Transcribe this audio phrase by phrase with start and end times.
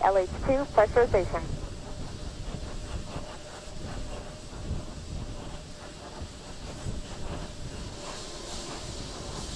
[0.00, 1.42] LH2 pressurization.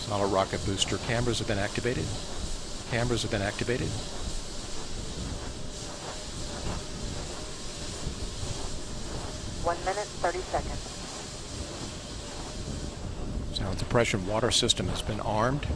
[0.06, 2.04] Solid rocket booster cameras have been activated.
[2.90, 3.88] Cameras have been activated.
[9.64, 10.78] One minute, 30 seconds.
[13.56, 15.66] Sound suppression water system has been armed.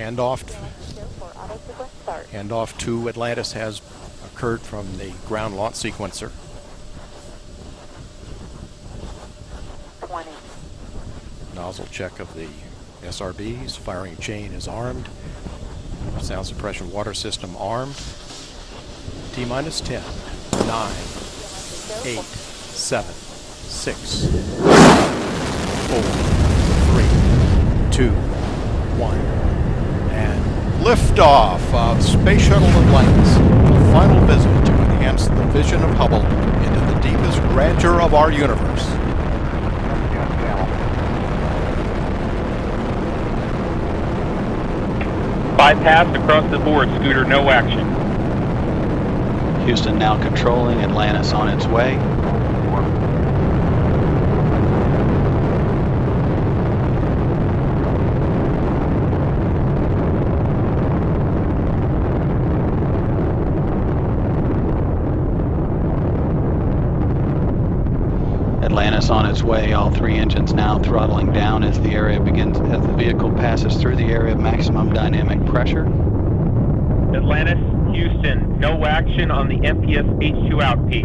[0.00, 2.26] Handoff, LH2 for auto sequence start.
[2.30, 3.82] handoff to Atlantis has
[4.24, 6.30] occurred from the ground launch sequencer.
[10.00, 10.30] 20.
[11.54, 12.48] Nozzle check of the
[13.02, 13.76] SRBs.
[13.76, 15.06] Firing chain is armed.
[16.22, 17.94] Sound suppression water system armed.
[19.34, 20.02] T minus 10,
[20.66, 20.92] 9,
[22.06, 24.24] 8, 7, 6,
[25.90, 26.02] 4,
[27.92, 28.10] 3, 2,
[28.98, 29.59] 1.
[30.20, 33.36] And liftoff of Space Shuttle Atlantis.
[33.36, 36.24] A final visit to enhance the vision of Hubble
[36.66, 38.84] into the deepest grandeur of our universe.
[45.56, 47.86] Bypass across the board, Scooter, no action.
[49.66, 51.96] Houston now controlling Atlantis on its way.
[68.62, 72.80] Atlantis on its way, all three engines now throttling down as the area begins, as
[72.86, 75.84] the vehicle passes through the area of maximum dynamic pressure.
[77.14, 77.58] Atlantis,
[77.94, 81.00] Houston, no action on the MPS H2 out P.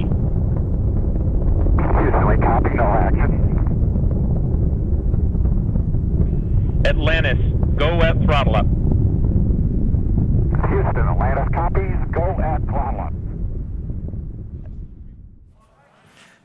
[1.97, 3.41] Houston, we copy, no action.
[6.85, 7.39] Atlantis,
[7.75, 8.65] go at throttle up.
[10.69, 13.14] Houston, Atlantis copies, go at throttle up.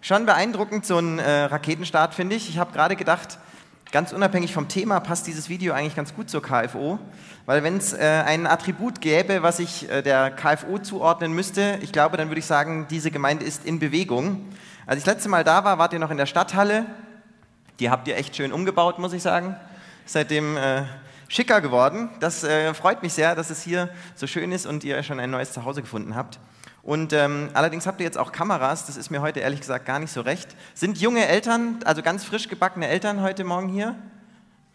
[0.02, 2.48] Schon beeindruckend, so ein äh, Raketenstart, finde ich.
[2.48, 3.38] Ich habe gerade gedacht,
[3.92, 6.98] ganz unabhängig vom Thema passt dieses Video eigentlich ganz gut zur KFO,
[7.44, 11.92] weil wenn es äh, ein Attribut gäbe, was ich äh, der KFO zuordnen müsste, ich
[11.92, 14.48] glaube, dann würde ich sagen, diese Gemeinde ist in Bewegung.
[14.86, 16.86] Als ich das letzte Mal da war, wart ihr noch in der Stadthalle.
[17.78, 19.54] Die habt ihr echt schön umgebaut, muss ich sagen.
[20.06, 20.84] Seitdem äh,
[21.28, 22.08] schicker geworden.
[22.20, 25.30] Das äh, freut mich sehr, dass es hier so schön ist und ihr schon ein
[25.30, 26.40] neues Zuhause gefunden habt.
[26.82, 29.98] Und ähm, allerdings habt ihr jetzt auch Kameras, das ist mir heute ehrlich gesagt gar
[29.98, 30.48] nicht so recht.
[30.74, 33.96] Sind junge Eltern, also ganz frisch gebackene Eltern heute Morgen hier?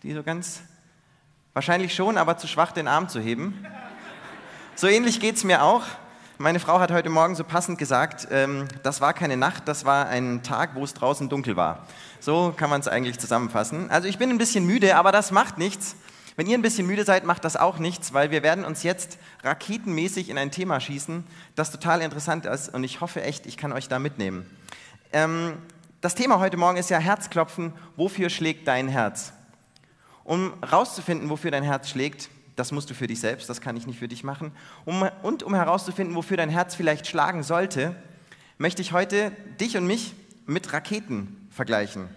[0.03, 0.61] Die so ganz,
[1.53, 3.65] wahrscheinlich schon, aber zu schwach den Arm zu heben.
[4.75, 5.83] So ähnlich geht es mir auch.
[6.37, 10.07] Meine Frau hat heute Morgen so passend gesagt, ähm, das war keine Nacht, das war
[10.09, 11.87] ein Tag, wo es draußen dunkel war.
[12.19, 13.89] So kann man es eigentlich zusammenfassen.
[13.89, 15.95] Also ich bin ein bisschen müde, aber das macht nichts.
[16.35, 19.17] Wenn ihr ein bisschen müde seid, macht das auch nichts, weil wir werden uns jetzt
[19.43, 21.23] raketenmäßig in ein Thema schießen,
[21.55, 24.45] das total interessant ist und ich hoffe echt, ich kann euch da mitnehmen.
[25.13, 25.53] Ähm,
[26.01, 27.73] das Thema heute Morgen ist ja Herzklopfen.
[27.95, 29.31] Wofür schlägt dein Herz?
[30.25, 33.87] Um herauszufinden, wofür dein Herz schlägt, das musst du für dich selbst, das kann ich
[33.87, 34.51] nicht für dich machen.
[34.85, 37.95] Um, und um herauszufinden, wofür dein Herz vielleicht schlagen sollte,
[38.57, 40.13] möchte ich heute dich und mich
[40.45, 42.09] mit Raketen vergleichen.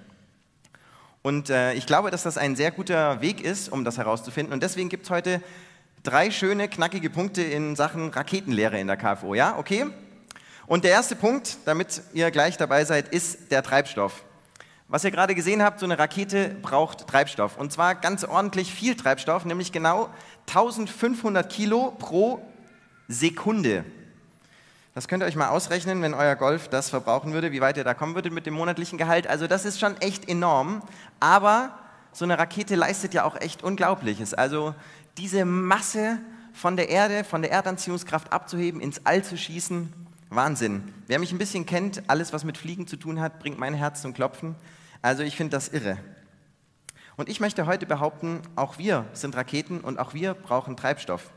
[1.28, 4.54] Und äh, ich glaube, dass das ein sehr guter Weg ist, um das herauszufinden.
[4.54, 5.42] Und deswegen gibt es heute
[6.02, 9.34] drei schöne, knackige Punkte in Sachen Raketenlehre in der KFO.
[9.34, 9.84] Ja, okay?
[10.66, 14.24] Und der erste Punkt, damit ihr gleich dabei seid, ist der Treibstoff.
[14.88, 17.58] Was ihr gerade gesehen habt, so eine Rakete braucht Treibstoff.
[17.58, 20.08] Und zwar ganz ordentlich viel Treibstoff, nämlich genau
[20.46, 22.40] 1500 Kilo pro
[23.06, 23.84] Sekunde.
[24.98, 27.84] Das könnt ihr euch mal ausrechnen, wenn euer Golf das verbrauchen würde, wie weit ihr
[27.84, 29.28] da kommen würdet mit dem monatlichen Gehalt.
[29.28, 30.82] Also das ist schon echt enorm.
[31.20, 31.78] Aber
[32.10, 34.34] so eine Rakete leistet ja auch echt Unglaubliches.
[34.34, 34.74] Also
[35.16, 36.18] diese Masse
[36.52, 39.92] von der Erde, von der Erdanziehungskraft abzuheben, ins All zu schießen,
[40.30, 40.92] Wahnsinn.
[41.06, 44.02] Wer mich ein bisschen kennt, alles was mit Fliegen zu tun hat, bringt mein Herz
[44.02, 44.56] zum Klopfen.
[45.00, 45.98] Also ich finde das irre.
[47.16, 51.30] Und ich möchte heute behaupten, auch wir sind Raketen und auch wir brauchen Treibstoff.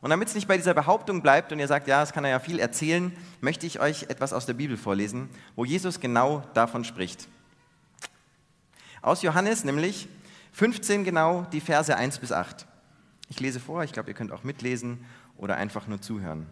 [0.00, 2.30] Und damit es nicht bei dieser Behauptung bleibt und ihr sagt, ja, das kann er
[2.30, 6.84] ja viel erzählen, möchte ich euch etwas aus der Bibel vorlesen, wo Jesus genau davon
[6.84, 7.28] spricht.
[9.02, 10.08] Aus Johannes nämlich
[10.52, 12.66] 15 genau die Verse 1 bis 8.
[13.28, 15.04] Ich lese vor, ich glaube, ihr könnt auch mitlesen
[15.36, 16.46] oder einfach nur zuhören.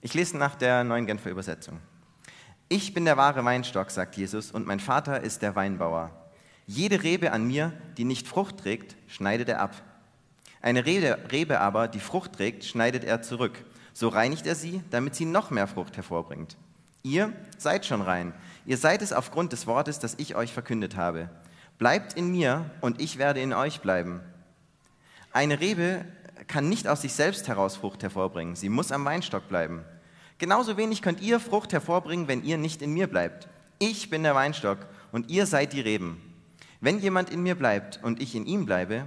[0.00, 1.80] Ich lese nach der neuen Genfer Übersetzung.
[2.68, 6.10] Ich bin der wahre Weinstock, sagt Jesus, und mein Vater ist der Weinbauer.
[6.66, 9.74] Jede Rebe an mir, die nicht Frucht trägt, schneidet er ab.
[10.60, 13.64] Eine Rebe, aber, die Frucht trägt, schneidet er zurück.
[13.92, 16.56] So reinigt er sie, damit sie noch mehr Frucht hervorbringt.
[17.02, 18.34] Ihr seid schon rein.
[18.66, 21.30] Ihr seid es aufgrund des Wortes, das ich euch verkündet habe.
[21.78, 24.20] Bleibt in mir und ich werde in euch bleiben.
[25.32, 26.04] Eine Rebe
[26.46, 28.56] kann nicht aus sich selbst heraus Frucht hervorbringen.
[28.56, 29.84] Sie muss am Weinstock bleiben.
[30.38, 33.48] Genauso wenig könnt ihr Frucht hervorbringen, wenn ihr nicht in mir bleibt.
[33.78, 34.78] Ich bin der Weinstock
[35.12, 36.20] und ihr seid die Reben.
[36.80, 39.06] Wenn jemand in mir bleibt und ich in ihm bleibe,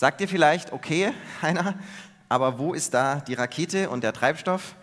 [0.00, 1.12] Sagt ihr vielleicht, okay,
[1.42, 1.74] einer,
[2.30, 4.74] aber wo ist da die Rakete und der Treibstoff?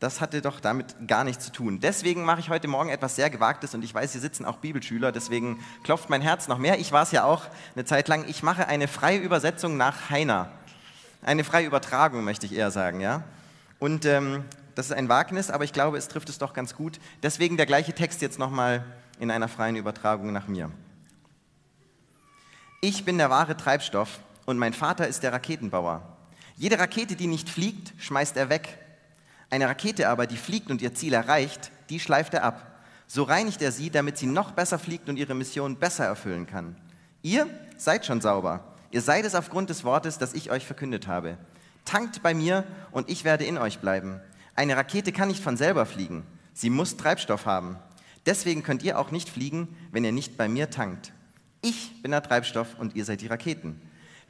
[0.00, 1.78] das hatte doch damit gar nichts zu tun.
[1.80, 5.12] Deswegen mache ich heute Morgen etwas sehr Gewagtes und ich weiß, hier sitzen auch Bibelschüler,
[5.12, 6.78] deswegen klopft mein Herz noch mehr.
[6.80, 7.44] Ich war es ja auch
[7.74, 8.26] eine Zeit lang.
[8.28, 10.50] Ich mache eine freie Übersetzung nach Heiner.
[11.22, 13.22] Eine freie Übertragung, möchte ich eher sagen, ja.
[13.78, 14.44] Und ähm,
[14.74, 16.98] das ist ein Wagnis, aber ich glaube, es trifft es doch ganz gut.
[17.22, 18.84] Deswegen der gleiche Text jetzt nochmal
[19.20, 20.70] in einer freien Übertragung nach mir.
[22.80, 26.16] Ich bin der wahre Treibstoff und mein Vater ist der Raketenbauer.
[26.56, 28.78] Jede Rakete, die nicht fliegt, schmeißt er weg
[29.54, 32.82] eine Rakete aber, die fliegt und ihr Ziel erreicht, die schleift er ab.
[33.06, 36.74] So reinigt er sie, damit sie noch besser fliegt und ihre Mission besser erfüllen kann.
[37.22, 38.74] Ihr seid schon sauber.
[38.90, 41.38] Ihr seid es aufgrund des Wortes, das ich euch verkündet habe.
[41.84, 44.20] Tankt bei mir und ich werde in euch bleiben.
[44.56, 46.24] Eine Rakete kann nicht von selber fliegen.
[46.52, 47.78] Sie muss Treibstoff haben.
[48.26, 51.12] Deswegen könnt ihr auch nicht fliegen, wenn ihr nicht bei mir tankt.
[51.62, 53.80] Ich bin der Treibstoff und ihr seid die Raketen.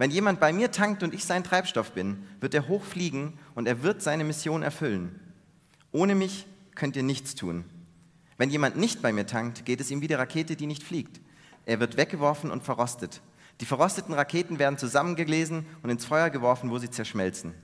[0.04, 3.82] Wenn jemand bei mir tankt und ich sein Treibstoff bin, wird er hochfliegen und er
[3.82, 5.18] wird seine Mission erfüllen.
[5.92, 7.64] Ohne mich könnt ihr nichts tun.
[8.36, 11.22] Wenn jemand nicht bei mir tankt, geht es ihm wie die Rakete, die nicht fliegt.
[11.64, 13.22] Er wird weggeworfen und verrostet.
[13.62, 17.54] Die verrosteten Raketen werden zusammengelesen und ins Feuer geworfen, wo sie zerschmelzen.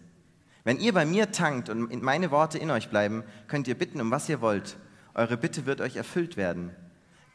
[0.65, 4.11] Wenn ihr bei mir tankt und meine Worte in euch bleiben, könnt ihr bitten, um
[4.11, 4.79] was ihr wollt.
[5.13, 6.71] Eure Bitte wird euch erfüllt werden.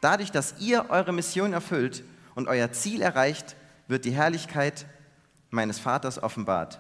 [0.02, 2.04] Dadurch, dass ihr eure Mission erfüllt
[2.34, 3.56] und euer Ziel erreicht,
[3.88, 4.88] wird die Herrlichkeit
[5.50, 6.80] meines Vaters offenbart.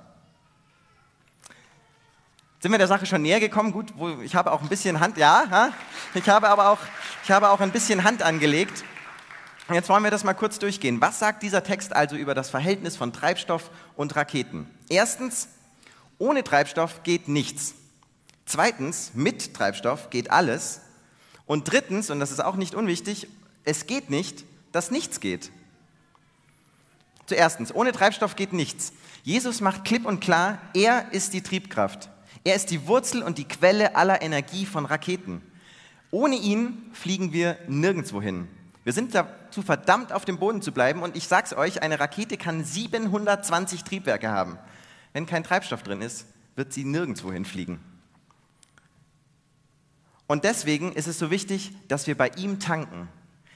[2.61, 3.71] Sind wir der Sache schon näher gekommen?
[3.71, 5.71] Gut, ich habe auch ein bisschen Hand, ja,
[6.15, 6.79] ich habe aber auch,
[7.23, 8.83] ich habe auch ein bisschen Hand angelegt.
[9.71, 11.01] Jetzt wollen wir das mal kurz durchgehen.
[11.01, 14.69] Was sagt dieser Text also über das Verhältnis von Treibstoff und Raketen?
[14.89, 15.47] Erstens,
[16.17, 17.73] ohne Treibstoff geht nichts.
[18.45, 20.81] Zweitens, mit Treibstoff geht alles.
[21.47, 23.27] Und drittens, und das ist auch nicht unwichtig,
[23.63, 25.51] es geht nicht, dass nichts geht.
[27.25, 28.93] Zuerstens, ohne Treibstoff geht nichts.
[29.23, 32.09] Jesus macht klipp und klar, er ist die Triebkraft.
[32.43, 35.41] Er ist die Wurzel und die Quelle aller Energie von Raketen.
[36.11, 38.47] Ohne ihn fliegen wir nirgendwo hin.
[38.83, 42.37] Wir sind dazu verdammt, auf dem Boden zu bleiben und ich sag's euch, eine Rakete
[42.37, 44.59] kann 720 Triebwerke haben.
[45.13, 47.79] Wenn kein Treibstoff drin ist, wird sie nirgendwo hinfliegen.
[50.27, 53.07] Und deswegen ist es so wichtig, dass wir bei ihm tanken.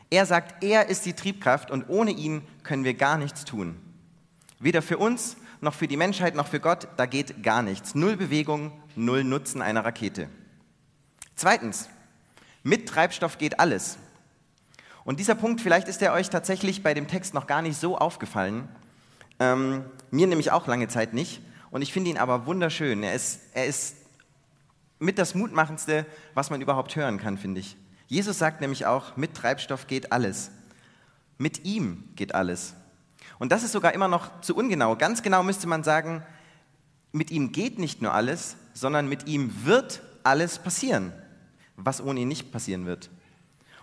[0.09, 3.79] Er sagt, er ist die Triebkraft und ohne ihn können wir gar nichts tun.
[4.59, 7.95] Weder für uns noch für die Menschheit noch für Gott, da geht gar nichts.
[7.95, 10.29] Null Bewegung, null Nutzen einer Rakete.
[11.35, 11.89] Zweitens,
[12.63, 13.97] mit Treibstoff geht alles.
[15.03, 17.97] Und dieser Punkt, vielleicht ist er euch tatsächlich bei dem Text noch gar nicht so
[17.97, 18.67] aufgefallen.
[19.39, 21.41] Ähm, mir nämlich auch lange Zeit nicht.
[21.71, 23.03] Und ich finde ihn aber wunderschön.
[23.03, 23.95] Er ist, er ist
[24.97, 27.77] mit das Mutmachendste, was man überhaupt hören kann, finde ich.
[28.09, 30.49] Jesus sagt nämlich auch, mit Treibstoff geht alles.
[31.37, 32.73] Mit ihm geht alles.
[33.37, 34.95] Und das ist sogar immer noch zu ungenau.
[34.95, 36.23] Ganz genau müsste man sagen,
[37.11, 41.13] mit ihm geht nicht nur alles, sondern mit ihm wird alles passieren,
[41.75, 43.11] was ohne ihn nicht passieren wird.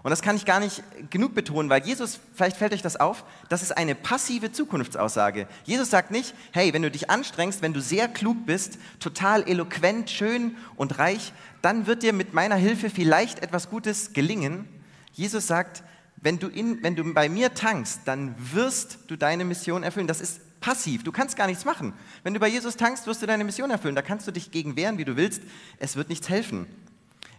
[0.06, 3.25] Und das kann ich gar nicht genug betonen, weil Jesus, vielleicht fällt euch das auf,
[3.48, 5.48] das ist eine passive Zukunftsaussage.
[5.64, 10.08] Jesus sagt nicht, hey, wenn du dich anstrengst, wenn du sehr klug bist, total eloquent,
[10.08, 14.68] schön und reich, dann wird dir mit meiner Hilfe vielleicht etwas Gutes gelingen.
[15.12, 15.82] Jesus sagt,
[16.18, 20.06] wenn du, in, wenn du bei mir tankst, dann wirst du deine Mission erfüllen.
[20.06, 21.94] Das ist passiv, du kannst gar nichts machen.
[22.22, 23.96] Wenn du bei Jesus tankst, wirst du deine Mission erfüllen.
[23.96, 25.42] Da kannst du dich gegen wehren, wie du willst.
[25.80, 26.68] Es wird nichts helfen.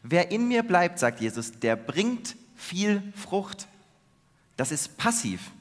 [0.04, 3.68] Wer in mir bleibt, sagt Jesus, der bringt viel Frucht.
[4.58, 5.52] Das ist passiv.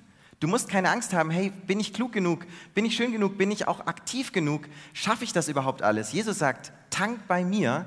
[0.40, 2.44] Du musst keine Angst haben, hey, bin ich klug genug?
[2.74, 3.38] Bin ich schön genug?
[3.38, 4.68] Bin ich auch aktiv genug?
[4.92, 6.12] Schaffe ich das überhaupt alles?
[6.12, 7.86] Jesus sagt, tank bei mir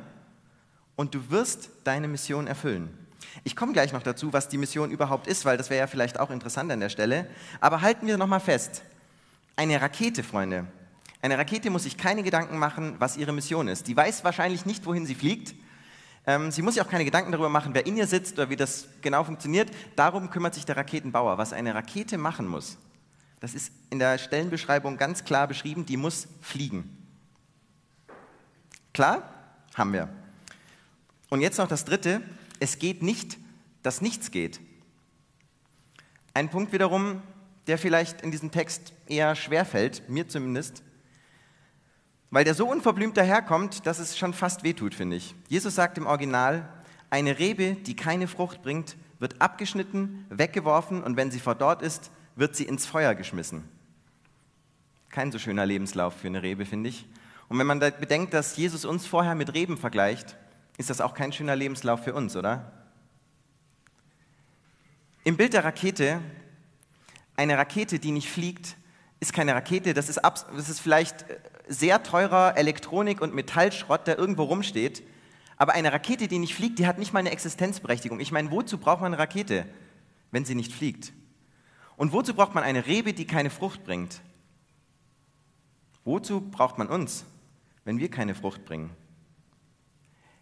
[0.95, 2.89] und du wirst deine Mission erfüllen.
[3.43, 6.19] Ich komme gleich noch dazu, was die Mission überhaupt ist, weil das wäre ja vielleicht
[6.19, 7.29] auch interessant an der Stelle.
[7.61, 8.83] Aber halten wir nochmal fest.
[9.55, 10.65] Eine Rakete, Freunde.
[11.21, 13.87] Eine Rakete muss sich keine Gedanken machen, was ihre Mission ist.
[13.87, 15.53] Die weiß wahrscheinlich nicht, wohin sie fliegt.
[16.29, 18.55] Ähm, sie muss sich auch keine Gedanken darüber machen, wer in ihr sitzt oder wie
[18.55, 19.71] das genau funktioniert.
[19.95, 21.39] Darum kümmert sich der Raketenbauer.
[21.39, 22.77] Was eine Rakete machen muss,
[23.39, 26.95] das ist in der Stellenbeschreibung ganz klar beschrieben, die muss fliegen.
[28.93, 29.23] Klar?
[29.73, 30.07] Haben wir.
[31.29, 32.21] Und jetzt noch das Dritte.
[32.59, 33.39] Es geht nicht,
[33.81, 34.59] dass nichts geht.
[36.35, 37.23] Ein Punkt wiederum,
[37.65, 40.83] der vielleicht in diesem Text eher schwer fällt, mir zumindest,
[42.31, 45.35] weil der so unverblümt daherkommt, dass es schon fast wehtut, finde ich.
[45.47, 46.67] Jesus sagt im Original,
[47.09, 52.55] eine Rebe, die keine Frucht bringt, wird abgeschnitten, weggeworfen und wenn sie verdorrt ist, wird
[52.55, 53.63] sie ins Feuer geschmissen.
[55.09, 57.07] Kein so schöner Lebenslauf für eine Rebe, finde ich.
[57.49, 60.37] Und wenn man bedenkt, dass Jesus uns vorher mit Reben vergleicht,
[60.77, 62.71] ist das auch kein schöner Lebenslauf für uns, oder?
[65.23, 66.21] Im Bild der Rakete,
[67.35, 68.77] eine Rakete, die nicht fliegt,
[69.19, 71.25] ist keine Rakete, das ist, das ist vielleicht
[71.69, 75.03] sehr teurer Elektronik- und Metallschrott, der irgendwo rumsteht.
[75.55, 78.19] Aber eine Rakete, die nicht fliegt, die hat nicht mal eine Existenzberechtigung.
[78.19, 79.65] Ich meine, wozu braucht man eine Rakete,
[80.31, 81.13] wenn sie nicht fliegt?
[81.95, 84.21] Und wozu braucht man eine Rebe, die keine Frucht bringt?
[86.05, 87.25] Wozu braucht man uns,
[87.83, 88.89] wenn wir keine Frucht bringen?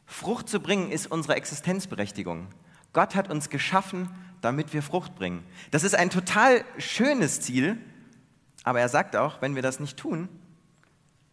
[0.06, 2.48] Frucht zu bringen ist unsere Existenzberechtigung.
[2.94, 4.10] Gott hat uns geschaffen,
[4.42, 5.44] damit wir Frucht bringen.
[5.72, 7.78] Das ist ein total schönes Ziel,
[8.64, 10.30] aber er sagt auch, wenn wir das nicht tun,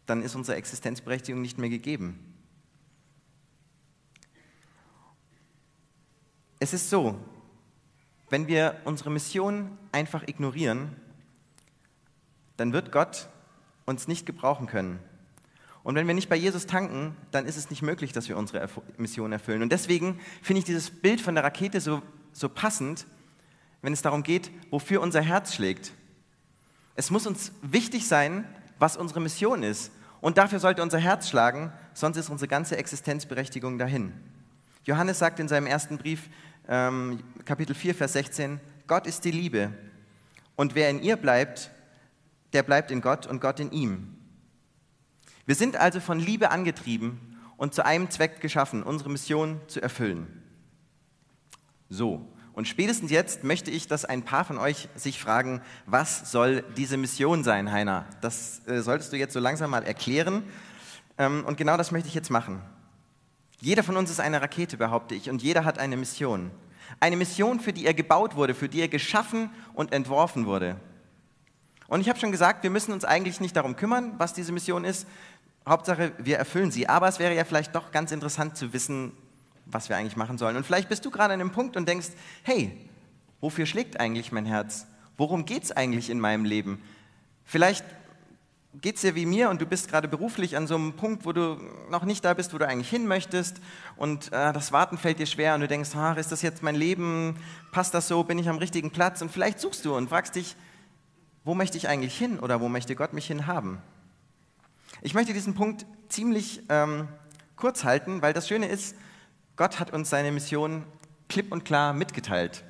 [0.06, 2.34] dann ist unsere Existenzberechtigung nicht mehr gegeben.
[6.58, 7.18] Es ist so,
[8.30, 10.96] wenn wir unsere Mission einfach ignorieren,
[12.56, 13.28] dann wird Gott
[13.86, 14.98] uns nicht gebrauchen können.
[15.82, 18.66] Und wenn wir nicht bei Jesus tanken, dann ist es nicht möglich, dass wir unsere
[18.96, 19.60] Mission erfüllen.
[19.60, 23.06] Und deswegen finde ich dieses Bild von der Rakete so, so passend,
[23.82, 25.92] wenn es darum geht, wofür unser Herz schlägt.
[26.94, 28.46] Es muss uns wichtig sein,
[28.84, 29.90] was unsere Mission ist.
[30.20, 34.12] Und dafür sollte unser Herz schlagen, sonst ist unsere ganze Existenzberechtigung dahin.
[34.82, 36.28] Johannes sagt in seinem ersten Brief,
[36.68, 39.72] ähm, Kapitel 4, Vers 16, Gott ist die Liebe.
[40.54, 41.70] Und wer in ihr bleibt,
[42.52, 44.18] der bleibt in Gott und Gott in ihm.
[45.46, 50.42] Wir sind also von Liebe angetrieben und zu einem Zweck geschaffen, unsere Mission zu erfüllen.
[51.88, 56.62] So, und spätestens jetzt möchte ich, dass ein paar von euch sich fragen, was soll
[56.76, 58.06] diese Mission sein, Heiner?
[58.20, 60.44] Das äh, solltest du jetzt so langsam mal erklären.
[61.18, 62.62] Ähm, und genau das möchte ich jetzt machen.
[63.60, 66.52] Jeder von uns ist eine Rakete, behaupte ich, und jeder hat eine Mission.
[67.00, 70.76] Eine Mission, für die er gebaut wurde, für die er geschaffen und entworfen wurde.
[71.88, 74.84] Und ich habe schon gesagt, wir müssen uns eigentlich nicht darum kümmern, was diese Mission
[74.84, 75.08] ist.
[75.68, 76.88] Hauptsache, wir erfüllen sie.
[76.88, 79.12] Aber es wäre ja vielleicht doch ganz interessant zu wissen,
[79.66, 80.56] was wir eigentlich machen sollen.
[80.56, 82.08] Und vielleicht bist du gerade an einem Punkt und denkst,
[82.42, 82.76] hey,
[83.40, 84.86] wofür schlägt eigentlich mein Herz?
[85.16, 86.82] Worum geht es eigentlich in meinem Leben?
[87.44, 87.84] Vielleicht
[88.80, 91.32] geht es dir wie mir und du bist gerade beruflich an so einem Punkt, wo
[91.32, 91.58] du
[91.90, 93.60] noch nicht da bist, wo du eigentlich hin möchtest
[93.96, 96.74] und äh, das Warten fällt dir schwer und du denkst, ach, ist das jetzt mein
[96.74, 97.36] Leben?
[97.70, 98.24] Passt das so?
[98.24, 99.22] Bin ich am richtigen Platz?
[99.22, 100.56] Und vielleicht suchst du und fragst dich,
[101.44, 103.80] wo möchte ich eigentlich hin oder wo möchte Gott mich hin haben?
[105.02, 107.08] Ich möchte diesen Punkt ziemlich ähm,
[107.56, 108.96] kurz halten, weil das Schöne ist,
[109.56, 110.84] Gott hat uns seine Mission
[111.28, 112.64] klipp und klar mitgeteilt.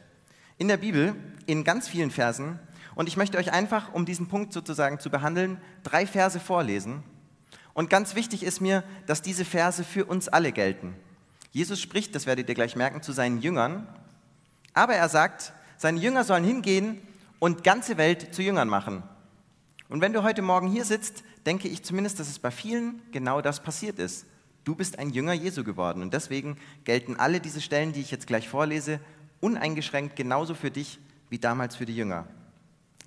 [0.58, 1.14] In der Bibel,
[1.46, 2.58] in ganz vielen Versen.
[2.94, 7.02] Und ich möchte euch einfach, um diesen Punkt sozusagen zu behandeln, drei Verse vorlesen.
[7.72, 10.94] Und ganz wichtig ist mir, dass diese Verse für uns alle gelten.
[11.52, 13.88] Jesus spricht, das werdet ihr gleich merken, zu seinen Jüngern.
[14.74, 17.00] Aber er sagt, seine Jünger sollen hingehen
[17.38, 19.02] und ganze Welt zu Jüngern machen.
[19.88, 23.40] Und wenn du heute Morgen hier sitzt, denke ich zumindest, dass es bei vielen genau
[23.40, 24.26] das passiert ist.
[24.64, 28.26] Du bist ein Jünger Jesu geworden und deswegen gelten alle diese Stellen, die ich jetzt
[28.26, 28.98] gleich vorlese,
[29.40, 32.26] uneingeschränkt genauso für dich wie damals für die Jünger.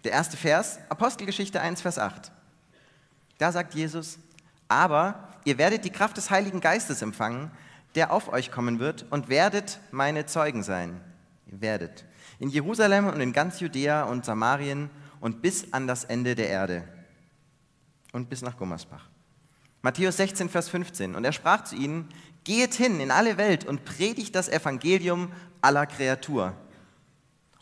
[0.04, 2.32] Der erste Vers, Apostelgeschichte 1, Vers 8.
[3.40, 4.20] Da sagt Jesus,
[4.68, 7.52] aber ihr werdet die Kraft des Heiligen Geistes empfangen,
[7.96, 11.02] der auf euch kommen wird und werdet meine Zeugen sein.
[11.48, 12.06] Ihr werdet.
[12.40, 16.88] In Jerusalem und in ganz Judäa und Samarien und bis an das Ende der Erde.
[18.12, 19.10] Und bis nach Gummersbach.
[19.88, 21.16] Matthäus 16, Vers 15.
[21.16, 22.10] Und er sprach zu ihnen,
[22.44, 26.52] geht hin in alle Welt und predigt das Evangelium aller Kreatur.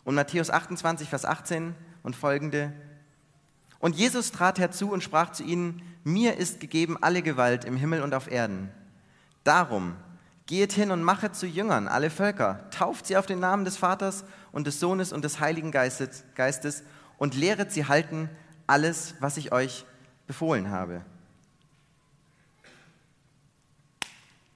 [0.02, 2.72] Und Matthäus 28, Vers 18 und folgende.
[3.78, 8.02] Und Jesus trat herzu und sprach zu ihnen, mir ist gegeben alle Gewalt im Himmel
[8.02, 8.72] und auf Erden.
[9.44, 9.94] Darum
[10.46, 14.24] geht hin und machet zu Jüngern alle Völker, tauft sie auf den Namen des Vaters
[14.50, 16.82] und des Sohnes und des Heiligen Geistes, Geistes
[17.18, 18.28] und lehret sie halten
[18.66, 19.84] alles, was ich euch
[20.26, 21.04] befohlen habe.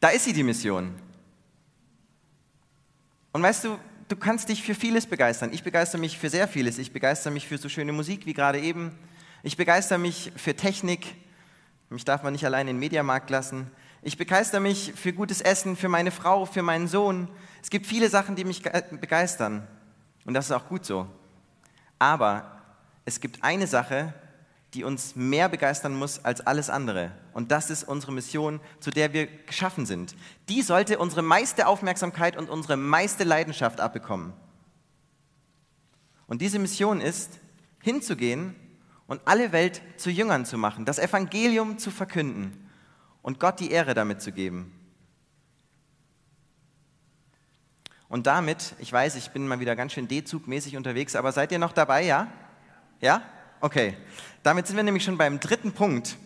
[0.01, 0.95] Da ist sie, die Mission.
[3.33, 3.79] Und weißt du,
[4.09, 5.53] du kannst dich für vieles begeistern.
[5.53, 6.79] Ich begeister mich für sehr vieles.
[6.79, 8.99] Ich begeister mich für so schöne Musik wie gerade eben.
[9.43, 11.15] Ich begeister mich für Technik.
[11.91, 13.71] Mich darf man nicht allein in den Mediamarkt lassen.
[14.03, 17.29] Ich begeister mich für gutes Essen, für meine Frau, für meinen Sohn.
[17.63, 19.67] Es gibt viele Sachen, die mich ge- begeistern.
[20.25, 21.07] Und das ist auch gut so.
[21.99, 22.63] Aber
[23.05, 24.15] es gibt eine Sache,
[24.75, 27.11] die uns mehr begeistern muss als alles andere.
[27.33, 30.15] Und das ist unsere Mission, zu der wir geschaffen sind.
[30.49, 34.33] Die sollte unsere meiste Aufmerksamkeit und unsere meiste Leidenschaft abbekommen.
[36.27, 37.41] Und diese Mission ist,
[37.83, 38.55] hinzugehen
[39.09, 42.71] und alle Welt zu Jüngern zu machen, das Evangelium zu verkünden
[43.23, 44.73] und Gott die Ehre damit zu geben.
[48.09, 51.59] Und damit, ich weiß, ich bin mal wieder ganz schön D-Zug-mäßig unterwegs, aber seid ihr
[51.59, 52.29] noch dabei, ja?
[53.01, 53.23] Ja?
[53.61, 53.95] Okay.
[54.43, 56.17] Damit sind wir nämlich schon beim dritten Punkt.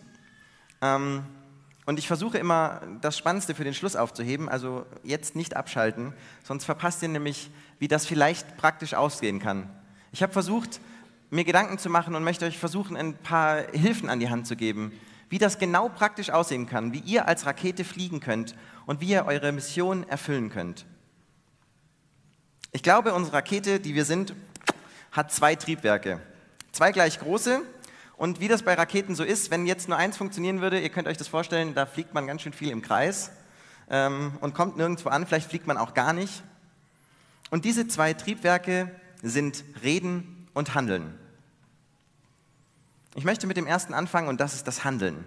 [0.81, 1.25] Ähm,
[1.85, 6.13] und ich versuche immer, das Spannendste für den Schluss aufzuheben, also jetzt nicht abschalten,
[6.43, 9.69] sonst verpasst ihr nämlich, wie das vielleicht praktisch ausgehen kann.
[10.13, 10.79] Ich habe versucht,
[11.29, 14.55] mir Gedanken zu machen und möchte euch versuchen, ein paar Hilfen an die Hand zu
[14.55, 14.93] geben,
[15.29, 19.25] wie das genau praktisch aussehen kann, wie ihr als Rakete fliegen könnt und wie ihr
[19.25, 20.85] eure Mission erfüllen könnt.
[22.71, 24.33] Ich glaube, unsere Rakete, die wir sind,
[25.11, 26.21] hat zwei Triebwerke.
[26.75, 27.61] Zwei gleich große.
[28.17, 31.07] Und wie das bei Raketen so ist, wenn jetzt nur eins funktionieren würde, ihr könnt
[31.07, 33.31] euch das vorstellen, da fliegt man ganz schön viel im Kreis
[33.89, 36.43] ähm, und kommt nirgendwo an, vielleicht fliegt man auch gar nicht.
[37.49, 38.91] Und diese zwei Triebwerke
[39.23, 41.17] sind Reden und Handeln.
[43.15, 45.23] Ich möchte mit dem ersten anfangen und das ist das Handeln.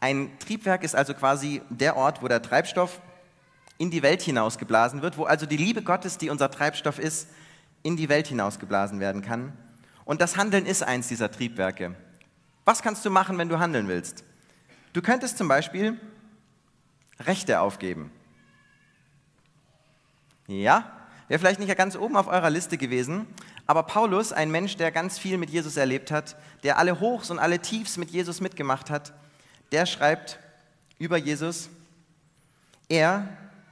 [0.00, 3.02] Ein Triebwerk ist also quasi der Ort, wo der Treibstoff
[3.76, 7.28] in die Welt hinausgeblasen wird, wo also die Liebe Gottes, die unser Treibstoff ist,
[7.82, 9.52] in die Welt hinausgeblasen werden kann.
[10.04, 11.94] Und das Handeln ist eins dieser Triebwerke.
[12.64, 14.24] Was kannst du machen, wenn du handeln willst?
[14.92, 15.98] Du könntest zum Beispiel
[17.20, 18.10] Rechte aufgeben.
[20.46, 20.90] Ja,
[21.28, 23.26] wäre vielleicht nicht ganz oben auf eurer Liste gewesen,
[23.66, 27.38] aber Paulus, ein Mensch, der ganz viel mit Jesus erlebt hat, der alle Hochs und
[27.38, 29.14] alle Tiefs mit Jesus mitgemacht hat,
[29.70, 30.38] der schreibt
[30.98, 31.70] über Jesus,
[32.88, 33.28] er,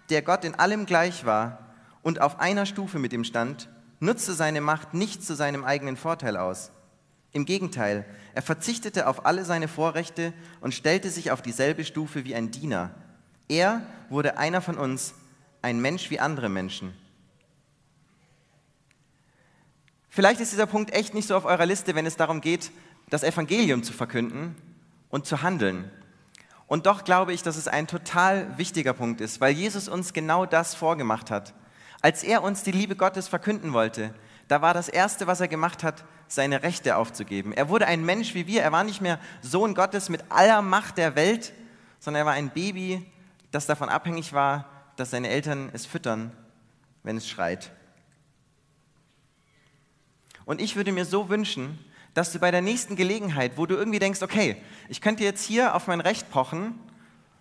[0.08, 1.58] der Gott in allem gleich war
[2.02, 3.68] und auf einer Stufe mit ihm stand,
[4.00, 6.73] nutzte seine Macht nicht zu seinem eigenen Vorteil aus.
[7.33, 12.35] Im Gegenteil, er verzichtete auf alle seine Vorrechte und stellte sich auf dieselbe Stufe wie
[12.35, 12.90] ein Diener.
[13.48, 15.14] Er wurde einer von uns,
[15.62, 16.94] ein Mensch wie andere Menschen.
[20.09, 22.72] Vielleicht ist dieser Punkt echt nicht so auf eurer Liste, wenn es darum geht,
[23.11, 24.57] das Evangelium zu verkünden
[25.09, 25.88] und zu handeln.
[26.66, 30.46] Und doch glaube ich, dass es ein total wichtiger Punkt ist, weil Jesus uns genau
[30.46, 31.55] das vorgemacht hat.
[32.02, 34.14] Als er uns die Liebe Gottes verkünden wollte,
[34.48, 37.52] da war das Erste, was er gemacht hat, seine Rechte aufzugeben.
[37.52, 38.62] Er wurde ein Mensch wie wir.
[38.62, 41.52] Er war nicht mehr Sohn Gottes mit aller Macht der Welt,
[41.98, 43.06] sondern er war ein Baby,
[43.50, 46.32] das davon abhängig war, dass seine Eltern es füttern,
[47.02, 47.72] wenn es schreit.
[50.44, 51.78] Und ich würde mir so wünschen,
[52.14, 54.56] dass du bei der nächsten Gelegenheit, wo du irgendwie denkst, okay,
[54.88, 56.78] ich könnte jetzt hier auf mein Recht pochen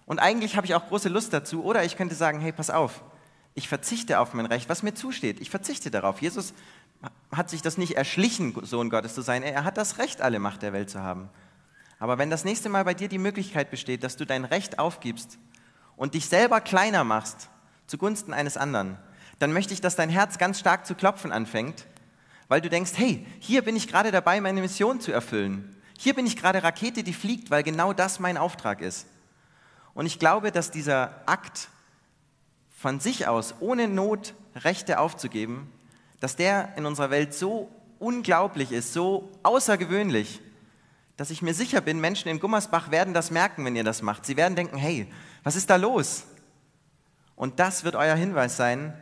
[0.06, 3.04] und eigentlich habe ich auch große Lust dazu, oder ich könnte sagen, hey, pass auf,
[3.56, 5.40] ich verzichte auf mein Recht, was mir zusteht.
[5.40, 6.22] Ich verzichte darauf.
[6.22, 6.54] Jesus
[7.32, 9.44] hat sich das nicht erschlichen, Sohn Gottes zu sein.
[9.44, 11.30] Er hat das Recht, alle Macht der Welt zu haben.
[12.00, 15.38] Aber wenn das nächste Mal bei dir die Möglichkeit besteht, dass du dein Recht aufgibst
[15.98, 17.50] und dich selber kleiner machst
[17.88, 18.98] zugunsten eines anderen,
[19.40, 21.88] dann möchte ich, dass dein Herz ganz stark zu klopfen anfängt,
[22.48, 25.76] weil du denkst, hey, hier bin ich gerade dabei, meine Mission zu erfüllen.
[25.98, 29.08] Hier bin ich gerade Rakete, die fliegt, weil genau das mein Auftrag ist.
[29.94, 31.70] Und ich glaube, dass dieser Akt
[32.80, 35.70] von sich aus, ohne Not Rechte aufzugeben,
[36.22, 40.40] dass der in unserer Welt so unglaublich ist, so außergewöhnlich,
[41.18, 44.26] dass ich mir sicher bin, Menschen in Gummersbach werden das merken, wenn ihr das macht.
[44.26, 45.08] Sie werden denken, hey,
[45.44, 46.24] was ist da los?
[47.36, 48.94] Und das wird euer Hinweis sein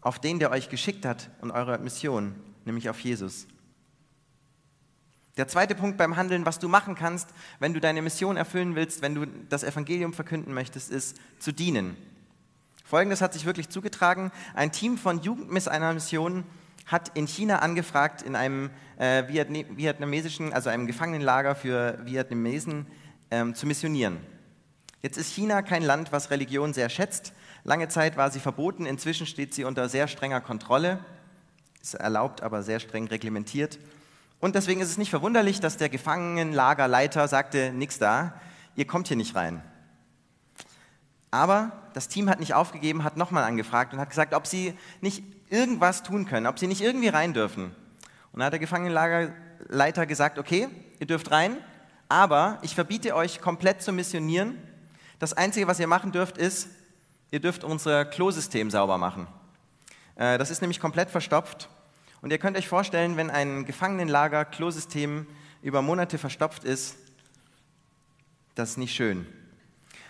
[0.00, 3.48] auf den, der euch geschickt hat und eure Mission, nämlich auf Jesus.
[5.36, 9.02] Der zweite Punkt beim Handeln, was du machen kannst, wenn du deine Mission erfüllen willst,
[9.02, 11.96] wenn du das Evangelium verkünden möchtest, ist zu dienen.
[12.86, 14.30] Folgendes hat sich wirklich zugetragen.
[14.54, 16.44] Ein Team von Jugend mit einer Mission
[16.86, 22.86] hat in China angefragt, in einem äh, vietnamesischen, also einem Gefangenenlager für Vietnamesen
[23.32, 24.18] ähm, zu missionieren.
[25.02, 27.32] Jetzt ist China kein Land, was Religion sehr schätzt.
[27.64, 31.00] Lange Zeit war sie verboten, inzwischen steht sie unter sehr strenger Kontrolle,
[31.82, 33.80] ist erlaubt, aber sehr streng reglementiert.
[34.38, 38.40] Und deswegen ist es nicht verwunderlich, dass der Gefangenenlagerleiter sagte, nix da,
[38.76, 39.60] ihr kommt hier nicht rein.
[41.36, 44.72] Aber das Team hat nicht aufgegeben, hat nochmal angefragt und hat gesagt, ob sie
[45.02, 47.74] nicht irgendwas tun können, ob sie nicht irgendwie rein dürfen.
[48.32, 50.68] Und da hat der Gefangenenlagerleiter gesagt, okay,
[50.98, 51.58] ihr dürft rein,
[52.08, 54.56] aber ich verbiete euch komplett zu missionieren.
[55.18, 56.70] Das Einzige, was ihr machen dürft, ist,
[57.30, 59.26] ihr dürft unser Klosystem sauber machen.
[60.14, 61.68] Äh, das ist nämlich komplett verstopft.
[62.22, 65.26] Und ihr könnt euch vorstellen, wenn ein Gefangenenlager Klosystem
[65.60, 66.96] über Monate verstopft ist,
[68.54, 69.26] das ist nicht schön.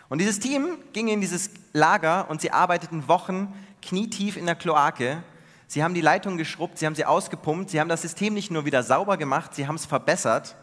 [0.08, 5.22] Und dieses Team ging in dieses Lager und sie arbeiteten Wochen knietief in der Kloake.
[5.66, 8.64] Sie haben die Leitung geschrubbt, sie haben sie ausgepumpt, sie haben das System nicht nur
[8.64, 10.54] wieder sauber gemacht, sie haben es verbessert.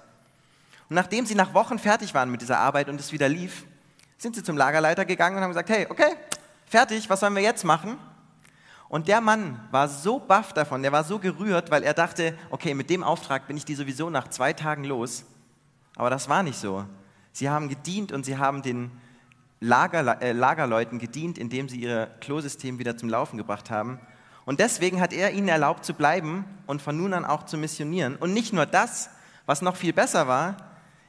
[0.89, 3.65] Und nachdem sie nach Wochen fertig waren mit dieser Arbeit und es wieder lief,
[4.17, 6.15] sind sie zum Lagerleiter gegangen und haben gesagt, hey, okay,
[6.65, 7.97] fertig, was sollen wir jetzt machen?
[8.87, 12.73] Und der Mann war so baff davon, der war so gerührt, weil er dachte, okay,
[12.73, 15.25] mit dem Auftrag bin ich die sowieso nach zwei Tagen los.
[15.95, 16.85] Aber das war nicht so.
[17.31, 18.91] Sie haben gedient und sie haben den
[19.63, 23.97] Lager, äh, Lagerleuten gedient, indem sie ihr Klosystem wieder zum Laufen gebracht haben.
[24.43, 28.17] Und deswegen hat er ihnen erlaubt zu bleiben und von nun an auch zu missionieren.
[28.17, 29.09] Und nicht nur das,
[29.45, 30.57] was noch viel besser war,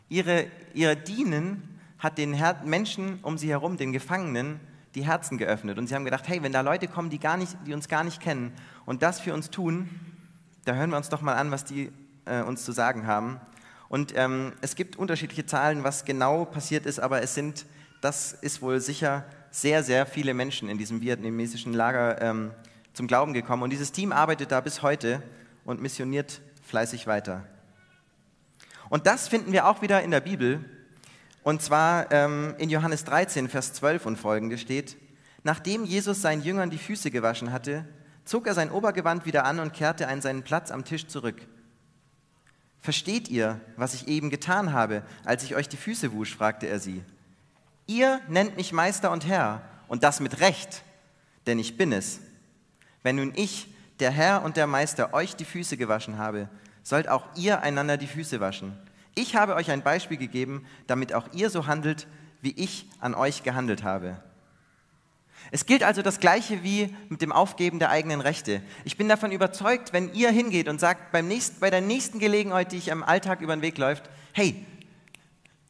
[0.08, 4.60] ihre, ihre Dienen hat den Her Menschen um sie herum, den Gefangenen,
[4.94, 5.76] die Herzen geöffnet.
[5.76, 8.04] Und sie haben gedacht, hey, wenn da Leute kommen, die, gar nicht, die uns gar
[8.04, 8.52] nicht kennen
[8.86, 9.90] und das für uns tun,
[10.64, 11.90] da hören wir uns doch mal an, was die
[12.24, 13.40] äh, uns zu sagen haben.
[13.88, 17.66] Und ähm, es gibt unterschiedliche Zahlen, was genau passiert ist, aber es sind,
[18.04, 22.50] das ist wohl sicher, sehr, sehr viele Menschen in diesem vietnamesischen Lager ähm,
[22.92, 23.62] zum Glauben gekommen.
[23.62, 25.22] Und dieses Team arbeitet da bis heute
[25.64, 27.46] und missioniert fleißig weiter.
[28.90, 30.62] Und das finden wir auch wieder in der Bibel.
[31.42, 34.98] Und zwar ähm, in Johannes 13, Vers 12 und folgende steht,
[35.42, 37.86] nachdem Jesus seinen Jüngern die Füße gewaschen hatte,
[38.26, 41.46] zog er sein Obergewand wieder an und kehrte an seinen Platz am Tisch zurück.
[42.80, 46.36] Versteht ihr, was ich eben getan habe, als ich euch die Füße wusch?
[46.36, 47.02] fragte er sie.
[47.86, 50.82] Ihr nennt mich Meister und Herr, und das mit Recht,
[51.46, 52.20] denn ich bin es.
[53.02, 53.68] Wenn nun ich,
[54.00, 56.48] der Herr und der Meister, euch die Füße gewaschen habe,
[56.82, 58.76] sollt auch ihr einander die Füße waschen.
[59.14, 62.06] Ich habe euch ein Beispiel gegeben, damit auch ihr so handelt,
[62.42, 64.20] wie ich an euch gehandelt habe.
[65.50, 68.62] Es gilt also das Gleiche wie mit dem Aufgeben der eigenen Rechte.
[68.84, 72.72] Ich bin davon überzeugt, wenn ihr hingeht und sagt, beim nächsten, bei der nächsten Gelegenheit,
[72.72, 74.64] die ich im Alltag über den Weg läuft, hey,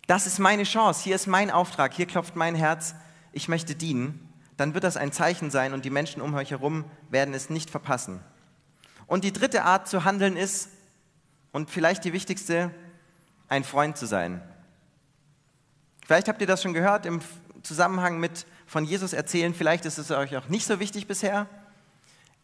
[0.06, 2.94] das ist meine Chance, hier ist mein Auftrag, hier klopft mein Herz,
[3.32, 6.84] ich möchte dienen, dann wird das ein Zeichen sein und die Menschen um euch herum
[7.10, 8.20] werden es nicht verpassen.
[9.06, 10.68] Und die dritte Art zu handeln ist,
[11.54, 12.72] und vielleicht die wichtigste,
[13.48, 14.42] ein Freund zu sein.
[16.04, 17.20] Vielleicht habt ihr das schon gehört im
[17.62, 21.46] Zusammenhang mit von Jesus erzählen, vielleicht ist es euch auch nicht so wichtig bisher.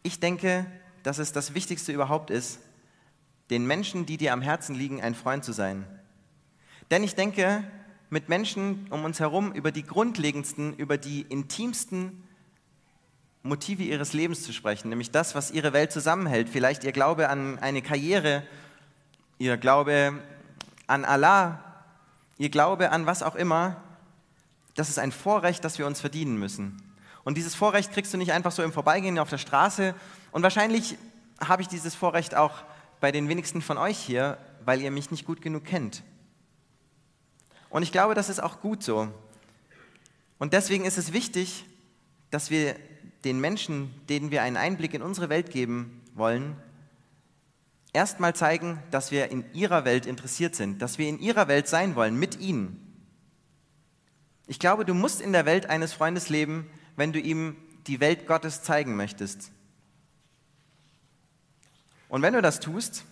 [0.01, 0.65] Ich denke,
[1.03, 2.59] dass es das Wichtigste überhaupt ist,
[3.49, 5.85] den Menschen, die dir am Herzen liegen, ein Freund zu sein.
[6.91, 7.63] Denn ich denke,
[8.09, 12.27] mit Menschen um uns herum über die grundlegendsten, über die intimsten
[13.43, 16.49] Motive ihres Lebens zu sprechen, nämlich das, was ihre Welt zusammenhält.
[16.49, 18.43] Vielleicht ihr Glaube an eine Karriere,
[19.39, 20.19] ihr Glaube
[20.85, 21.63] an Allah,
[22.37, 23.77] ihr Glaube an was auch immer,
[24.75, 26.83] das ist ein Vorrecht, das wir uns verdienen müssen.
[27.23, 29.95] Und dieses Vorrecht kriegst du nicht einfach so im Vorbeigehen auf der Straße.
[30.31, 30.97] Und wahrscheinlich
[31.39, 32.63] habe ich dieses Vorrecht auch
[32.99, 36.03] bei den wenigsten von euch hier, weil ihr mich nicht gut genug kennt.
[37.71, 39.07] Und ich glaube, das ist auch gut so.
[40.37, 41.65] Und deswegen ist es wichtig,
[42.29, 42.75] dass wir
[43.23, 46.55] den Menschen, denen wir einen Einblick in unsere Welt geben wollen,
[47.93, 51.95] erstmal zeigen, dass wir in ihrer Welt interessiert sind, dass wir in ihrer Welt sein
[51.95, 52.77] wollen, mit ihnen.
[54.47, 57.55] Ich glaube, du musst in der Welt eines Freundes leben, wenn du ihm
[57.87, 59.51] die Welt Gottes zeigen möchtest.
[62.09, 63.05] Und wenn du das tust,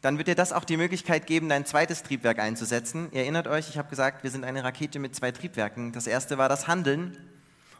[0.00, 3.08] dann wird dir das auch die Möglichkeit geben, dein zweites Triebwerk einzusetzen.
[3.12, 5.92] Ihr erinnert euch, ich habe gesagt, wir sind eine Rakete mit zwei Triebwerken.
[5.92, 7.16] Das erste war das Handeln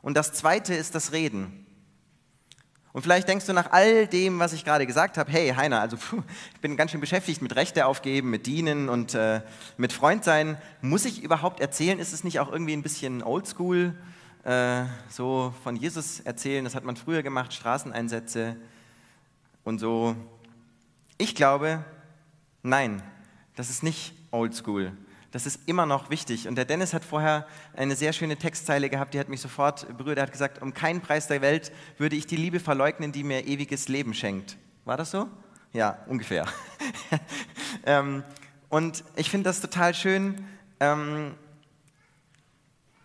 [0.02, 1.66] und das zweite ist das Reden.
[2.92, 5.96] Und vielleicht denkst du nach all dem, was ich gerade gesagt habe, hey Heiner, also
[5.96, 6.22] puh,
[6.54, 9.42] ich bin ganz schön beschäftigt mit Rechte aufgeben, mit Dienen und äh,
[9.76, 10.58] mit Freund sein.
[10.82, 12.00] Muss ich überhaupt erzählen?
[12.00, 13.94] Ist es nicht auch irgendwie ein bisschen oldschool,
[14.42, 16.64] äh, so von Jesus erzählen?
[16.64, 18.56] Das hat man früher gemacht, Straßeneinsätze
[19.62, 20.16] und so.
[21.16, 21.84] Ich glaube,
[22.62, 23.02] nein,
[23.56, 24.92] das ist nicht oldschool.
[25.32, 26.48] Das ist immer noch wichtig.
[26.48, 27.46] Und der Dennis hat vorher
[27.76, 30.18] eine sehr schöne Textzeile gehabt, die hat mich sofort berührt.
[30.18, 33.46] Er hat gesagt, um keinen Preis der Welt würde ich die Liebe verleugnen, die mir
[33.46, 34.56] ewiges Leben schenkt.
[34.84, 35.28] War das so?
[35.72, 36.46] Ja, ungefähr.
[37.86, 38.24] ähm,
[38.68, 40.44] und ich finde das total schön,
[40.80, 41.34] ähm,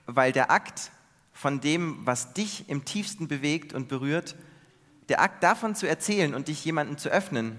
[0.07, 0.91] weil der Akt
[1.31, 4.35] von dem, was dich im tiefsten bewegt und berührt,
[5.09, 7.57] der Akt davon zu erzählen und dich jemandem zu öffnen,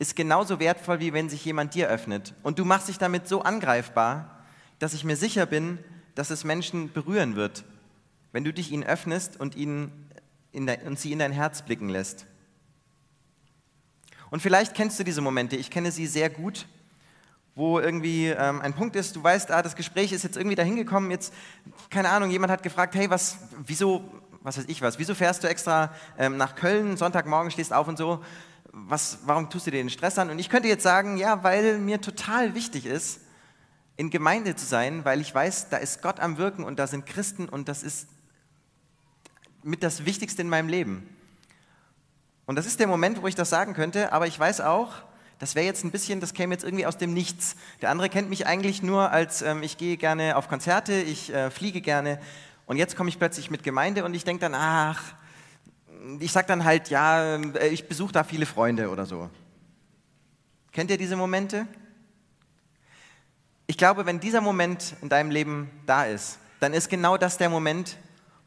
[0.00, 2.34] ist genauso wertvoll, wie wenn sich jemand dir öffnet.
[2.42, 4.44] Und du machst dich damit so angreifbar,
[4.78, 5.78] dass ich mir sicher bin,
[6.14, 7.64] dass es Menschen berühren wird,
[8.32, 10.10] wenn du dich ihnen öffnest und, ihnen
[10.54, 12.24] dein, und sie in dein Herz blicken lässt.
[14.30, 16.66] Und vielleicht kennst du diese Momente, ich kenne sie sehr gut,
[17.54, 20.76] wo irgendwie ähm, ein Punkt ist, du weißt, ah, das Gespräch ist jetzt irgendwie dahin
[20.76, 21.34] gekommen, jetzt,
[21.90, 23.36] keine Ahnung, jemand hat gefragt, hey, was,
[23.66, 24.02] wieso,
[24.40, 27.98] was weiß ich was, wieso fährst du extra ähm, nach Köln, Sonntagmorgen stehst auf und
[27.98, 28.24] so,
[28.72, 30.30] was, warum tust du dir den Stress an?
[30.30, 33.20] Und ich könnte jetzt sagen, ja, weil mir total wichtig ist,
[33.96, 37.04] in Gemeinde zu sein, weil ich weiß, da ist Gott am Wirken und da sind
[37.04, 38.08] Christen und das ist
[39.62, 41.06] mit das Wichtigste in meinem Leben.
[42.46, 44.92] Und das ist der Moment, wo ich das sagen könnte, aber ich weiß auch,
[45.38, 47.56] das wäre jetzt ein bisschen, das käme jetzt irgendwie aus dem Nichts.
[47.80, 51.50] Der andere kennt mich eigentlich nur als, ähm, ich gehe gerne auf Konzerte, ich äh,
[51.50, 52.20] fliege gerne
[52.66, 55.14] und jetzt komme ich plötzlich mit Gemeinde und ich denke dann, ach,
[56.18, 59.30] ich sage dann halt, ja, äh, ich besuche da viele Freunde oder so.
[60.72, 61.66] Kennt ihr diese Momente?
[63.66, 67.48] Ich glaube, wenn dieser Moment in deinem Leben da ist, dann ist genau das der
[67.48, 67.96] Moment,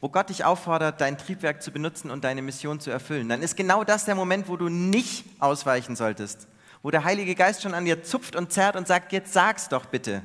[0.02, 3.30] wo Gott dich auffordert, dein Triebwerk zu benutzen und deine Mission zu erfüllen.
[3.30, 6.48] Dann ist genau das der Moment, wo du nicht ausweichen solltest,
[6.82, 9.86] wo der Heilige Geist schon an dir zupft und zerrt und sagt, jetzt sag's doch
[9.86, 10.22] bitte.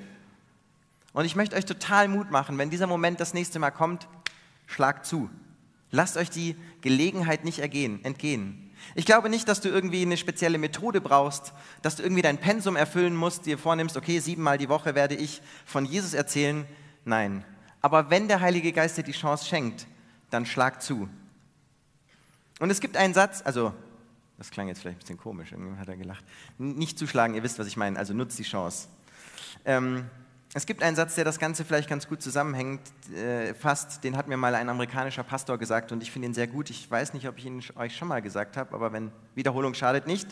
[1.13, 4.09] Und ich möchte euch total Mut machen, wenn dieser Moment das nächste Mal kommt,
[4.67, 5.31] schlagt zu.
[5.91, 8.71] Lasst euch die Gelegenheit nicht entgehen.
[8.95, 12.77] Ich glaube nicht, dass du irgendwie eine spezielle Methode brauchst, dass du irgendwie dein Pensum
[12.77, 16.67] erfüllen musst, dir vornimmst, okay, siebenmal die Woche werde ich von Jesus erzählen.
[17.05, 17.45] Nein.
[17.81, 19.87] Aber wenn der Heilige Geist dir die Chance schenkt,
[20.31, 21.09] dann schlag zu.
[22.61, 23.73] Und es gibt einen Satz, also
[24.37, 26.25] das klang jetzt vielleicht ein bisschen komisch, irgendjemand hat er gelacht.
[26.59, 28.89] Nicht zuschlagen, ihr wisst, was ich meine, also nutzt die Chance.
[29.65, 30.09] Ähm,
[30.55, 32.81] es gibt einen Satz, der das Ganze vielleicht ganz gut zusammenhängt,
[33.15, 34.03] äh, fasst.
[34.03, 36.71] Den hat mir mal ein amerikanischer Pastor gesagt und ich finde ihn sehr gut.
[36.71, 40.07] Ich weiß nicht, ob ich ihn euch schon mal gesagt habe, aber wenn Wiederholung schadet
[40.07, 40.29] nicht.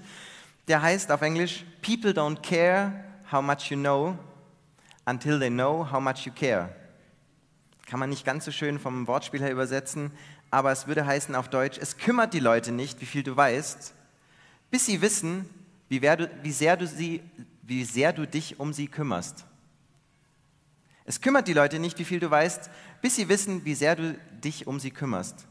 [0.68, 2.92] Der heißt auf Englisch: People don't care
[3.30, 4.16] how much you know
[5.04, 6.70] until they know how much you care.
[7.86, 10.10] Kann man nicht ganz so schön vom Wortspiel her übersetzen,
[10.50, 13.92] aber es würde heißen auf Deutsch: Es kümmert die Leute nicht, wie viel du weißt,
[14.70, 15.48] bis sie wissen,
[15.90, 17.22] wie, du, wie, sehr, du sie,
[17.62, 19.44] wie sehr du dich um sie kümmerst.
[21.06, 22.68] Es kümmert die Leute nicht, wie viel du weißt,
[23.00, 25.46] bis sie wissen, wie sehr du dich um sie kümmerst.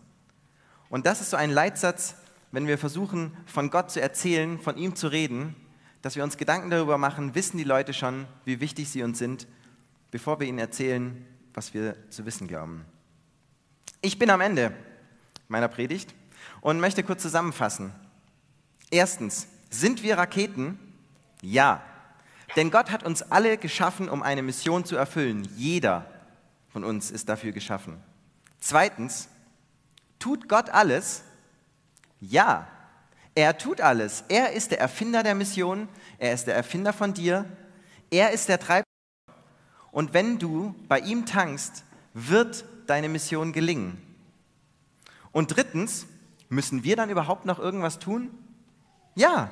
[0.89, 2.15] Und das ist so ein Leitsatz,
[2.51, 5.55] wenn wir versuchen, von Gott zu erzählen, von ihm zu reden,
[6.01, 9.47] dass wir uns Gedanken darüber machen, wissen die Leute schon, wie wichtig sie uns sind,
[10.11, 12.85] bevor wir ihnen erzählen, was wir zu wissen glauben.
[14.01, 14.71] Ich bin am Ende
[15.47, 16.13] meiner Predigt
[16.61, 17.91] und möchte kurz zusammenfassen.
[18.91, 20.77] Erstens, sind wir Raketen?
[21.41, 21.81] Ja.
[22.55, 25.47] Denn Gott hat uns alle geschaffen, um eine Mission zu erfüllen.
[25.55, 26.05] Jeder
[26.69, 28.01] von uns ist dafür geschaffen.
[28.59, 29.29] Zweitens,
[30.19, 31.23] tut Gott alles?
[32.19, 32.67] Ja,
[33.35, 34.23] er tut alles.
[34.29, 37.45] Er ist der Erfinder der Mission, er ist der Erfinder von dir,
[38.09, 38.85] er ist der Treibstoff.
[39.91, 44.01] Und wenn du bei ihm tankst, wird deine Mission gelingen.
[45.31, 46.07] Und drittens,
[46.47, 48.31] müssen wir dann überhaupt noch irgendwas tun?
[49.15, 49.49] Ja,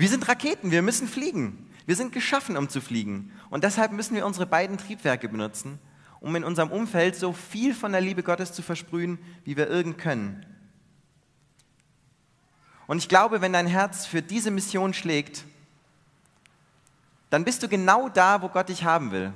[0.00, 1.70] wir sind Raketen, wir müssen fliegen.
[1.84, 3.32] Wir sind geschaffen, um zu fliegen.
[3.50, 5.78] Und deshalb müssen wir unsere beiden Triebwerke benutzen,
[6.20, 9.98] um in unserem Umfeld so viel von der Liebe Gottes zu versprühen, wie wir irgend
[9.98, 10.46] können.
[12.86, 15.44] Und ich glaube, wenn dein Herz für diese Mission schlägt,
[17.28, 19.34] dann bist du genau da, wo Gott dich haben will.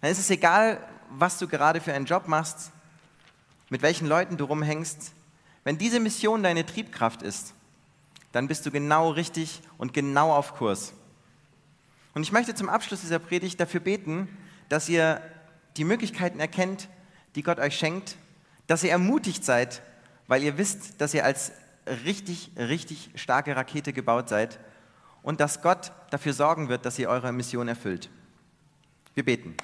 [0.00, 0.78] Dann ist es egal,
[1.10, 2.70] was du gerade für einen Job machst,
[3.68, 5.12] mit welchen Leuten du rumhängst.
[5.64, 7.54] Wenn diese Mission deine Triebkraft ist,
[8.38, 10.92] dann bist du genau richtig und genau auf Kurs.
[12.14, 14.28] Und ich möchte zum Abschluss dieser Predigt dafür beten,
[14.68, 15.20] dass ihr
[15.76, 16.88] die Möglichkeiten erkennt,
[17.34, 18.14] die Gott euch schenkt,
[18.68, 19.82] dass ihr ermutigt seid,
[20.28, 21.50] weil ihr wisst, dass ihr als
[22.04, 24.60] richtig, richtig starke Rakete gebaut seid
[25.22, 28.08] und dass Gott dafür sorgen wird, dass ihr eure Mission erfüllt.
[29.14, 29.56] Wir beten.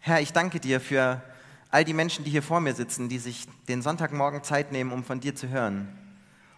[0.00, 1.22] Herr, ich danke dir für
[1.70, 5.04] all die Menschen, die hier vor mir sitzen, die sich den Sonntagmorgen Zeit nehmen, um
[5.04, 5.98] von dir zu hören.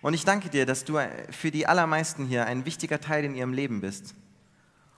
[0.06, 3.52] Und ich danke dir, dass du für die allermeisten hier ein wichtiger Teil in ihrem
[3.52, 4.14] Leben bist.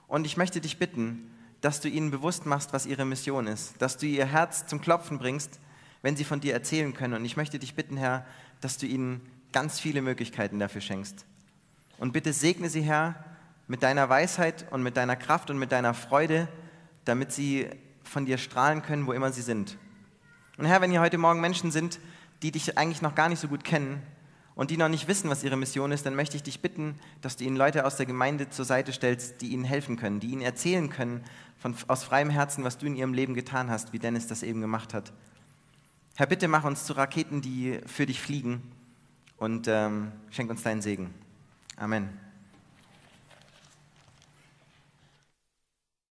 [0.07, 3.97] Und ich möchte dich bitten, dass du ihnen bewusst machst, was ihre Mission ist, dass
[3.97, 5.59] du ihr Herz zum Klopfen bringst,
[6.03, 7.15] wenn sie von dir erzählen können.
[7.15, 8.23] Und ich möchte dich bitten, Herr,
[8.61, 11.25] dass du ihnen ganz viele Möglichkeiten dafür schenkst.
[11.97, 13.15] Und bitte segne sie, Herr,
[13.67, 16.47] mit deiner Weisheit und mit deiner Kraft und mit deiner Freude,
[17.05, 17.67] damit sie
[18.03, 19.75] von dir strahlen können, wo immer sie sind.
[20.59, 21.99] Und Herr, wenn hier heute Morgen Menschen sind,
[22.43, 24.03] die dich eigentlich noch gar nicht so gut kennen,
[24.59, 27.37] und die noch nicht wissen, was ihre Mission ist, dann möchte ich dich bitten, dass
[27.37, 30.41] du ihnen Leute aus der Gemeinde zur Seite stellst, die ihnen helfen können, die ihnen
[30.41, 31.23] erzählen können
[31.57, 34.59] von, aus freiem Herzen, was du in ihrem Leben getan hast, wie Dennis das eben
[34.59, 35.13] gemacht hat.
[36.17, 38.61] Herr, bitte mach uns zu Raketen, die für dich fliegen
[39.37, 41.13] und ähm, schenk uns deinen Segen.
[41.77, 42.09] Amen.